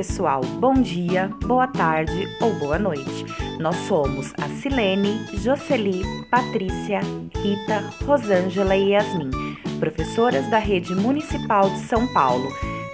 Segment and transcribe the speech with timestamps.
[0.00, 3.26] pessoal, bom dia, boa tarde ou boa noite.
[3.58, 7.00] Nós somos a Silene, Jocely, Patrícia,
[7.36, 9.30] Rita, Rosângela e Yasmin,
[9.78, 12.48] professoras da Rede Municipal de São Paulo.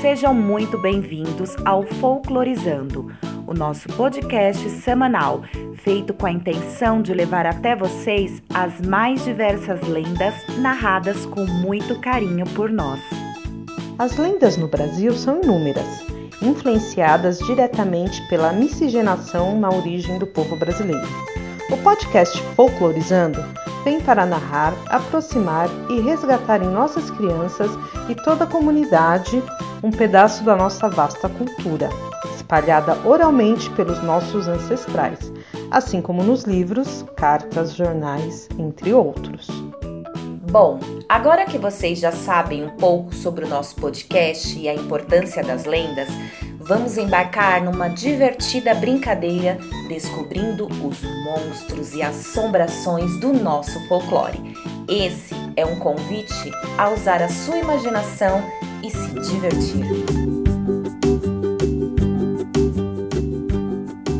[0.00, 3.12] Sejam muito bem-vindos ao Folclorizando,
[3.46, 9.80] o nosso podcast semanal, feito com a intenção de levar até vocês as mais diversas
[9.86, 12.98] lendas narradas com muito carinho por nós.
[13.96, 21.06] As lendas no Brasil são inúmeras, influenciadas diretamente pela miscigenação na origem do povo brasileiro.
[21.70, 23.44] O podcast Folclorizando
[23.84, 27.70] vem para narrar, aproximar e resgatar em nossas crianças
[28.08, 29.42] e toda a comunidade
[29.82, 31.88] um pedaço da nossa vasta cultura,
[32.34, 35.32] espalhada oralmente pelos nossos ancestrais,
[35.70, 39.48] assim como nos livros, cartas, jornais, entre outros.
[40.50, 45.44] Bom, agora que vocês já sabem um pouco sobre o nosso podcast e a importância
[45.44, 46.08] das lendas,
[46.58, 54.38] vamos embarcar numa divertida brincadeira descobrindo os monstros e assombrações do nosso folclore.
[54.88, 58.42] Esse é um convite a usar a sua imaginação
[58.82, 59.84] e se divertir.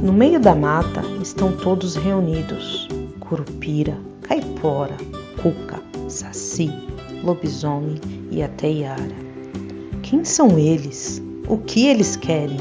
[0.03, 2.87] No meio da mata estão todos reunidos:
[3.19, 4.97] curupira, caipora,
[5.43, 6.71] cuca, saci,
[7.23, 9.29] lobisomem e até Yara.
[10.03, 11.23] Quem são eles?
[11.49, 12.57] O que eles querem?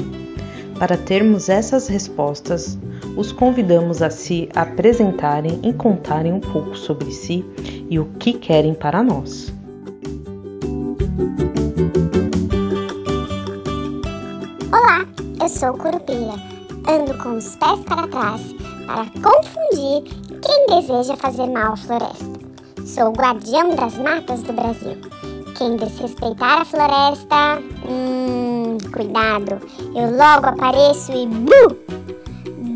[0.78, 2.78] Para termos essas respostas,
[3.16, 7.44] os convidamos a se apresentarem e contarem um pouco sobre si
[7.90, 9.52] e o que querem para nós.
[14.72, 15.06] Olá,
[15.40, 16.58] eu sou Curupira.
[16.88, 18.40] Ando com os pés para trás
[18.86, 20.04] para confundir
[20.40, 22.37] quem deseja fazer mal à floresta.
[22.88, 24.96] Sou o guardião das matas do Brasil.
[25.58, 29.60] Quem desrespeitar a floresta, hum, cuidado,
[29.94, 31.76] eu logo apareço e bu!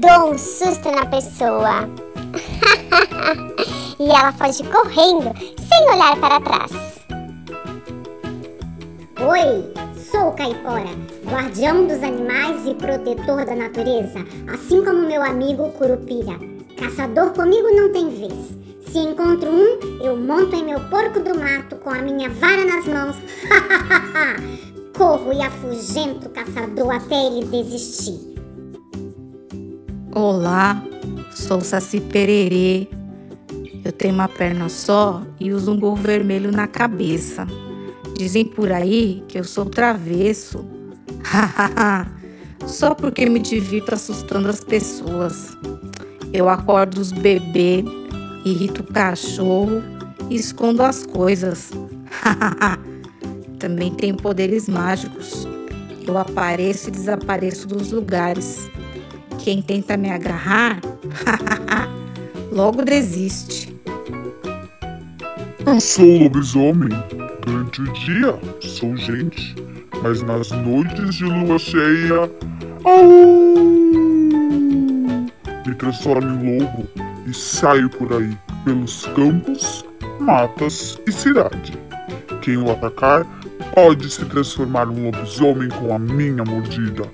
[0.02, 1.88] Dou um susto na pessoa.
[3.98, 6.72] e ela foge correndo, sem olhar para trás.
[9.18, 10.90] Oi, sou o Caipora,
[11.24, 14.18] guardião dos animais e protetor da natureza,
[14.52, 16.38] assim como meu amigo Curupira.
[16.76, 18.71] Caçador comigo não tem vez.
[18.90, 22.86] Se encontro um, eu monto em meu porco do mato com a minha vara nas
[22.86, 23.16] mãos.
[24.96, 28.18] Corro e afugento o caçador até ele desistir.
[30.14, 30.82] Olá,
[31.30, 32.88] sou Saci Pererê.
[33.84, 37.46] Eu tenho uma perna só e uso um gorro vermelho na cabeça.
[38.14, 40.64] Dizem por aí que eu sou travesso.
[42.66, 45.56] Só porque me divirto assustando as pessoas.
[46.32, 47.84] Eu acordo os bebês
[48.44, 49.82] irrito o cachorro
[50.28, 51.70] e escondo as coisas.
[53.58, 55.46] Também tenho poderes mágicos.
[56.06, 58.68] Eu apareço e desapareço dos lugares.
[59.38, 60.80] Quem tenta me agarrar,
[62.50, 63.76] logo desiste.
[65.64, 66.90] Eu sou lobisomem.
[67.44, 69.54] Durante o dia, sou gente.
[70.02, 72.30] Mas nas noites de lua cheia,
[72.84, 73.72] au!
[75.66, 79.84] me transformo em lobo e saio por aí pelos campos,
[80.20, 81.78] matas e cidade.
[82.40, 83.26] Quem o atacar
[83.74, 87.04] pode se transformar num lobisomem com a minha mordida.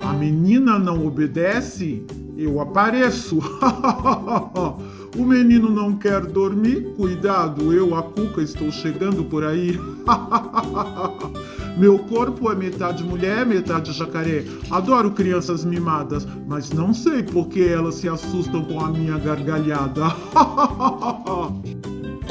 [0.00, 2.02] A menina não obedece,
[2.36, 3.38] eu apareço.
[5.16, 9.78] o menino não quer dormir, cuidado, eu, a Cuca, estou chegando por aí.
[11.76, 14.44] Meu corpo é metade mulher, metade jacaré.
[14.70, 20.06] Adoro crianças mimadas, mas não sei por que elas se assustam com a minha gargalhada.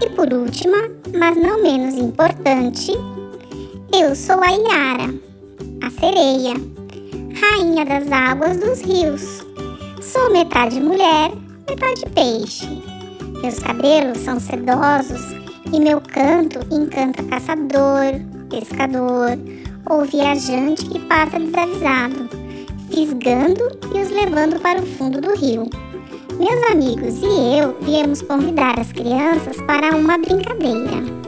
[0.01, 0.77] e por última,
[1.17, 2.93] mas não menos importante,
[3.93, 5.13] eu sou a Iara,
[5.83, 6.55] a sereia,
[7.39, 9.45] rainha das águas dos rios.
[10.01, 11.31] Sou metade mulher,
[11.67, 12.81] metade peixe.
[13.41, 15.21] Meus cabelos são sedosos
[15.71, 18.21] e meu canto encanta caçador,
[18.53, 19.37] pescador
[19.89, 22.29] ou viajante que passa desavisado,
[22.91, 23.63] fisgando
[23.93, 25.67] e os levando para o fundo do rio.
[26.37, 31.23] Meus amigos e eu viemos convidar as crianças para uma brincadeira.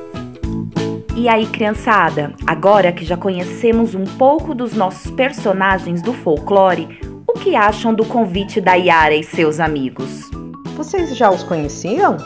[1.15, 7.33] E aí, criançada, agora que já conhecemos um pouco dos nossos personagens do folclore, o
[7.33, 10.29] que acham do convite da Yara e seus amigos?
[10.75, 12.17] Vocês já os conheciam?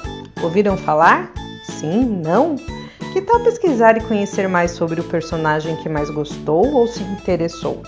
[0.41, 1.31] Ouviram falar?
[1.79, 2.21] Sim?
[2.25, 2.57] Não?
[3.13, 7.81] Que tal pesquisar e conhecer mais sobre o personagem que mais gostou ou se interessou?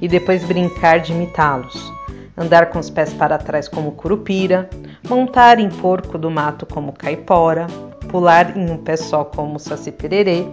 [0.00, 1.92] E depois brincar de imitá-los.
[2.36, 4.70] Andar com os pés para trás como curupira,
[5.06, 7.66] montar em porco do mato como caipora,
[8.08, 10.46] pular em um pé só como saci pererê,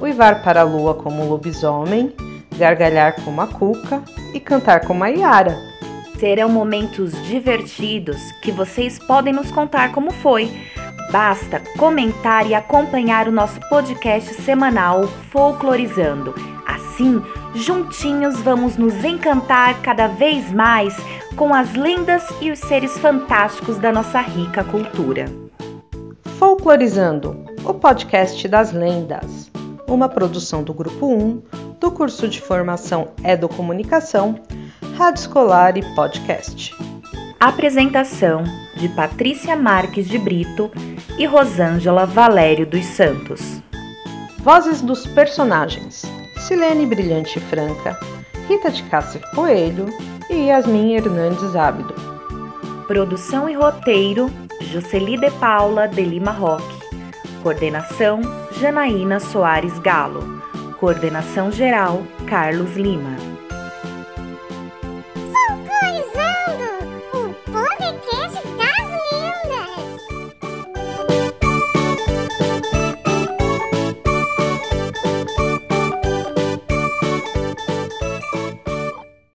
[0.00, 2.12] uivar para a lua como lobisomem,
[2.56, 4.02] gargalhar como a cuca
[4.34, 5.56] e cantar como a Iara.
[6.18, 10.50] Serão momentos divertidos que vocês podem nos contar como foi.
[11.10, 16.34] Basta comentar e acompanhar o nosso podcast semanal Folclorizando.
[16.66, 17.22] Assim,
[17.54, 20.94] juntinhos vamos nos encantar cada vez mais
[21.34, 25.26] com as lendas e os seres fantásticos da nossa rica cultura.
[26.38, 29.50] Folclorizando, o podcast das lendas,
[29.86, 31.42] uma produção do Grupo 1,
[31.80, 34.40] do curso de formação Educomunicação,
[34.96, 36.76] Rádio Escolar e Podcast.
[37.40, 38.42] Apresentação
[38.74, 40.70] de Patrícia Marques de Brito
[41.18, 43.60] e Rosângela Valério dos Santos.
[44.38, 46.02] Vozes dos personagens:
[46.38, 47.98] Silene Brilhante Franca,
[48.48, 49.86] Rita de Cássia Coelho
[50.30, 51.94] e Yasmin Hernandes Ábido.
[52.86, 54.30] Produção e roteiro:
[54.60, 56.78] Jocely de Paula de Lima Roque.
[57.42, 58.20] Coordenação:
[58.60, 60.40] Janaína Soares Galo.
[60.78, 63.27] Coordenação geral: Carlos Lima.